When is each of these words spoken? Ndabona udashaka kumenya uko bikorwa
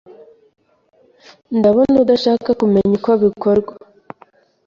Ndabona 1.57 1.95
udashaka 2.03 2.49
kumenya 2.59 2.93
uko 2.97 3.11
bikorwa 3.23 3.73